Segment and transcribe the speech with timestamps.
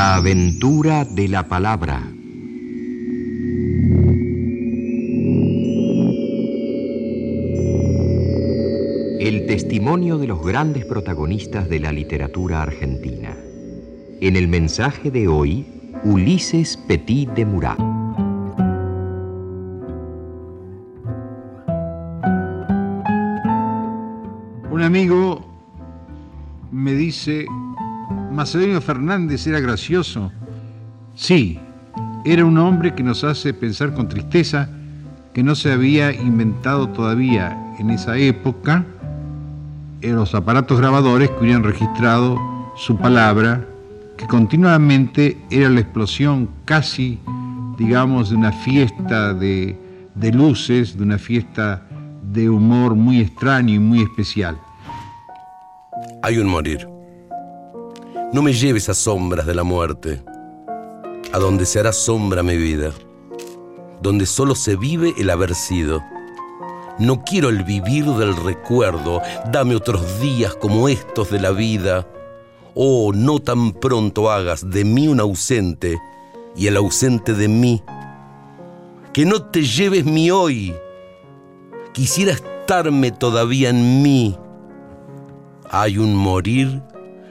[0.00, 2.00] La aventura de la palabra.
[9.20, 13.36] El testimonio de los grandes protagonistas de la literatura argentina.
[14.22, 15.66] En el mensaje de hoy,
[16.04, 17.78] Ulises Petit de Murat.
[24.70, 25.44] Un amigo
[26.72, 27.44] me dice,
[28.30, 30.30] ¿Macedonio Fernández era gracioso?
[31.14, 31.58] Sí,
[32.24, 34.68] era un hombre que nos hace pensar con tristeza
[35.34, 38.84] que no se había inventado todavía en esa época
[40.02, 42.38] los aparatos grabadores que hubieran registrado
[42.76, 43.66] su palabra,
[44.16, 47.18] que continuamente era la explosión casi,
[47.78, 49.76] digamos, de una fiesta de
[50.32, 51.82] luces, de una fiesta
[52.22, 54.56] de humor muy extraño y muy especial.
[56.22, 56.89] Hay un morir.
[58.32, 60.22] No me lleves a sombras de la muerte,
[61.32, 62.92] a donde se hará sombra mi vida,
[64.00, 66.00] donde solo se vive el haber sido.
[67.00, 69.20] No quiero el vivir del recuerdo,
[69.50, 72.06] dame otros días como estos de la vida.
[72.76, 75.98] Oh, no tan pronto hagas de mí un ausente
[76.54, 77.82] y el ausente de mí.
[79.12, 80.72] Que no te lleves mi hoy.
[81.92, 84.38] Quisiera estarme todavía en mí.
[85.68, 86.80] Hay un morir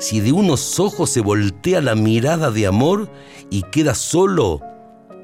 [0.00, 3.10] si de unos ojos se voltea la mirada de amor
[3.50, 4.60] y queda solo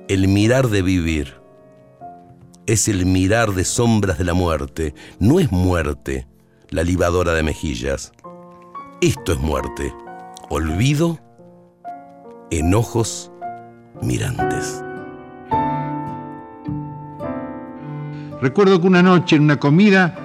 [0.07, 1.41] el mirar de vivir.
[2.67, 6.29] Es el mirar de sombras de la muerte, no es muerte
[6.69, 8.13] la libadora de mejillas.
[9.01, 9.95] Esto es muerte,
[10.51, 11.19] olvido
[12.51, 13.33] en ojos
[14.03, 14.83] mirantes.
[18.43, 20.19] Recuerdo que una noche en una comida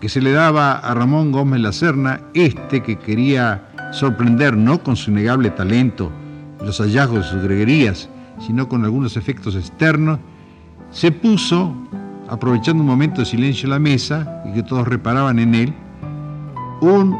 [0.00, 3.65] que se le daba a Ramón Gómez Lacerna, este que quería
[3.96, 6.12] sorprender no con su innegable talento,
[6.62, 8.10] los hallazgos de sus greguerías,
[8.46, 10.18] sino con algunos efectos externos,
[10.90, 11.74] se puso,
[12.28, 15.74] aprovechando un momento de silencio en la mesa y que todos reparaban en él,
[16.82, 17.16] un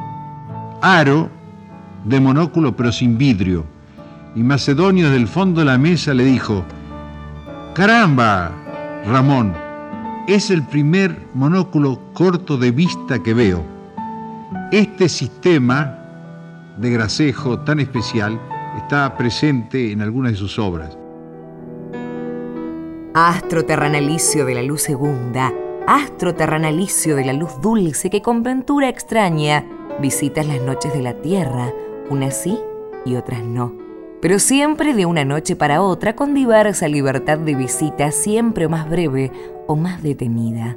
[0.83, 1.31] aro
[2.05, 3.65] de monóculo pero sin vidrio.
[4.35, 6.63] Y Macedonio desde el fondo de la mesa le dijo,
[7.75, 8.53] caramba,
[9.07, 9.55] Ramón,
[10.29, 13.65] es el primer monóculo corto de vista que veo.
[14.73, 16.06] Este sistema
[16.77, 18.41] de gracejo tan especial
[18.77, 20.97] está presente en algunas de sus obras.
[23.15, 25.53] Astro terranalicio de la luz segunda,
[25.87, 29.65] astro terranalicio de la luz dulce que con ventura extraña
[30.01, 31.73] visitas las noches de la tierra,
[32.11, 32.59] unas sí
[33.07, 33.73] y otras no.
[34.21, 39.31] Pero siempre de una noche para otra con diversa libertad de visita, siempre más breve
[39.67, 40.77] o más detenida.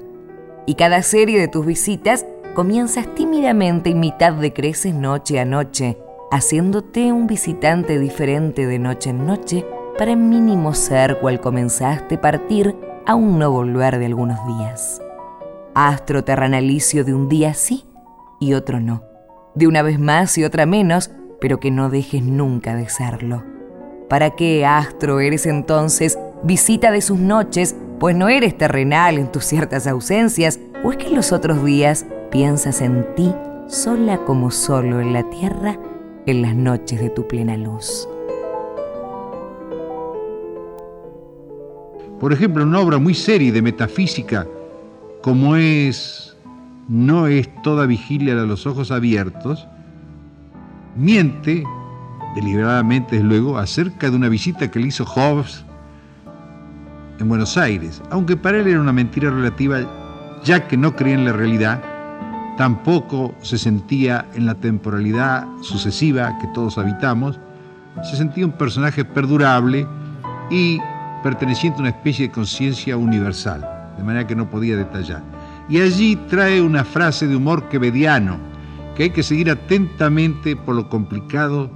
[0.66, 2.26] Y cada serie de tus visitas
[2.60, 5.98] comienzas tímidamente y mitad decreces noche a noche,
[6.30, 9.66] haciéndote un visitante diferente de noche en noche
[9.98, 12.76] para mínimo ser cual comenzaste partir
[13.06, 15.02] aún no volver de algunos días.
[15.74, 17.86] Astro terranalicio de un día sí
[18.42, 19.04] y otro no,
[19.56, 23.42] de una vez más y otra menos, pero que no dejes nunca de serlo.
[24.10, 29.46] ¿Para qué astro eres entonces visita de sus noches pues no eres terrenal en tus
[29.46, 33.34] ciertas ausencias, o es que los otros días piensas en ti
[33.68, 35.78] sola como solo en la tierra
[36.26, 38.08] en las noches de tu plena luz.
[42.20, 44.46] Por ejemplo, una obra muy seria de metafísica,
[45.22, 46.36] como es
[46.88, 49.68] No es toda vigilia a los ojos abiertos,
[50.96, 51.64] miente
[52.36, 55.64] deliberadamente, desde luego, acerca de una visita que le hizo Hobbes
[57.20, 59.80] en Buenos Aires, aunque para él era una mentira relativa,
[60.44, 61.82] ya que no creía en la realidad,
[62.60, 67.40] tampoco se sentía en la temporalidad sucesiva que todos habitamos,
[68.04, 69.88] se sentía un personaje perdurable
[70.52, 70.78] y
[71.24, 73.66] perteneciente a una especie de conciencia universal,
[73.96, 75.24] de manera que no podía detallar.
[75.70, 78.38] Y allí trae una frase de humor quevediano,
[78.94, 81.72] que hay que seguir atentamente por lo complicado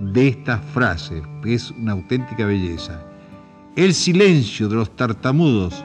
[0.00, 3.00] de esta frase, que es una auténtica belleza.
[3.74, 5.82] El silencio de los tartamudos,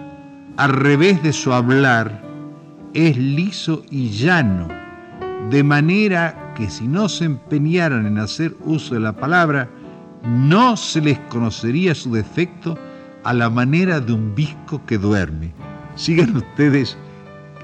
[0.57, 2.24] al revés de su hablar,
[2.95, 4.69] es liso y llano,
[5.49, 9.69] de manera que si no se empeñaran en hacer uso de la palabra,
[10.23, 12.79] no se les conocería su defecto
[13.25, 15.53] a la manera de un visco que duerme.
[15.95, 16.97] Sigan ustedes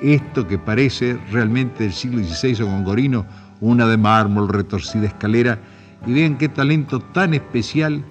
[0.03, 3.25] esto que parece realmente del siglo XVI o Gongorino,
[3.61, 5.59] una de mármol retorcida escalera,
[6.05, 8.03] y vean qué talento tan especial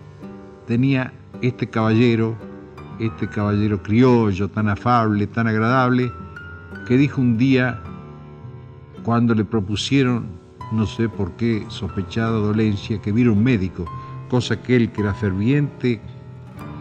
[0.66, 1.12] tenía
[1.42, 2.34] este caballero,
[2.98, 6.10] este caballero criollo, tan afable, tan agradable,
[6.86, 7.82] que dijo un día,
[9.02, 10.26] cuando le propusieron,
[10.72, 13.84] no sé por qué, sospechada dolencia, que viera un médico,
[14.28, 16.00] cosa que él, que era ferviente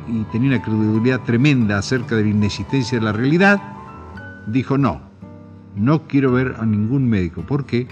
[0.07, 3.62] y tenía una credulidad tremenda acerca de la inexistencia de la realidad,
[4.47, 5.01] dijo no,
[5.75, 7.41] no quiero ver a ningún médico.
[7.41, 7.88] ¿Por qué?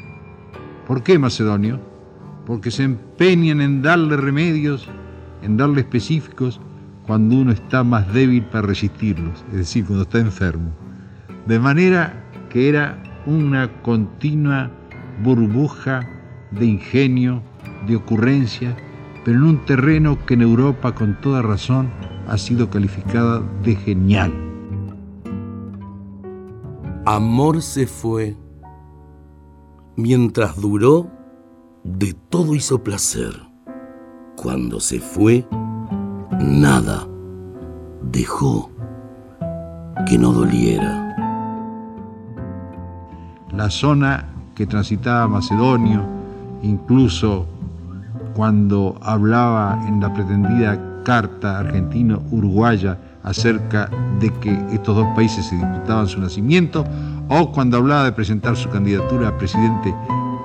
[0.87, 1.79] ¿Por qué Macedonio?
[2.45, 4.87] Porque se empeñan en darle remedios,
[5.41, 6.61] en darle específicos,
[7.05, 10.71] cuando uno está más débil para resistirlos, es decir, cuando está enfermo.
[11.47, 14.69] De manera que era una continua
[15.23, 16.01] burbuja
[16.51, 17.41] de ingenio,
[17.87, 18.75] de ocurrencia,
[19.23, 21.89] pero en un terreno que en Europa con toda razón
[22.27, 24.33] ha sido calificada de genial.
[27.05, 28.35] Amor se fue.
[29.95, 31.09] Mientras duró,
[31.85, 33.31] de todo hizo placer.
[34.35, 35.47] Cuando se fue,
[36.41, 37.07] nada
[38.03, 38.69] dejó
[40.05, 41.06] que no doliera.
[43.57, 44.23] La zona
[44.53, 46.05] que transitaba Macedonio,
[46.61, 47.47] incluso
[48.35, 53.89] cuando hablaba en la pretendida carta argentino-uruguaya acerca
[54.19, 56.85] de que estos dos países se disputaban su nacimiento,
[57.29, 59.91] o cuando hablaba de presentar su candidatura a presidente,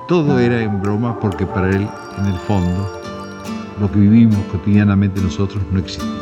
[0.08, 1.86] todo era en broma porque para él,
[2.18, 2.90] en el fondo,
[3.78, 6.21] lo que vivimos cotidianamente nosotros no existe.